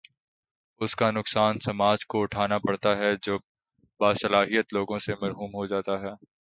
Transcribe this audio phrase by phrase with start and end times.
[0.81, 3.37] اس کا نقصان سماج کو اٹھا نا پڑتا ہے جو
[3.99, 6.13] باصلاحیت لوگوں سے محروم ہو جا تا ہے۔